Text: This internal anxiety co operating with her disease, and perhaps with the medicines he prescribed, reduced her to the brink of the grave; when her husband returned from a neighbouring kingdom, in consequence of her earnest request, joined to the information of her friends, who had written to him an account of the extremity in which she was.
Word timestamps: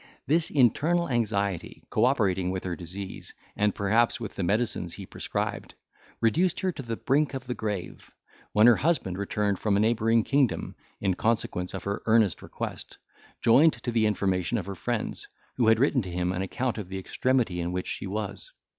This 0.25 0.49
internal 0.49 1.07
anxiety 1.09 1.83
co 1.91 2.05
operating 2.05 2.49
with 2.49 2.63
her 2.63 2.75
disease, 2.75 3.35
and 3.55 3.75
perhaps 3.75 4.19
with 4.19 4.35
the 4.35 4.41
medicines 4.41 4.95
he 4.95 5.05
prescribed, 5.05 5.75
reduced 6.19 6.61
her 6.61 6.71
to 6.71 6.81
the 6.81 6.95
brink 6.97 7.35
of 7.35 7.45
the 7.45 7.53
grave; 7.53 8.09
when 8.51 8.65
her 8.65 8.77
husband 8.77 9.19
returned 9.19 9.59
from 9.59 9.77
a 9.77 9.79
neighbouring 9.79 10.23
kingdom, 10.23 10.73
in 10.99 11.13
consequence 11.13 11.75
of 11.75 11.83
her 11.83 12.01
earnest 12.07 12.41
request, 12.41 12.97
joined 13.43 13.73
to 13.73 13.91
the 13.91 14.07
information 14.07 14.57
of 14.57 14.65
her 14.65 14.73
friends, 14.73 15.27
who 15.57 15.67
had 15.67 15.77
written 15.77 16.01
to 16.01 16.09
him 16.11 16.31
an 16.31 16.41
account 16.41 16.79
of 16.79 16.89
the 16.89 16.97
extremity 16.97 17.61
in 17.61 17.71
which 17.71 17.85
she 17.85 18.07
was. 18.07 18.53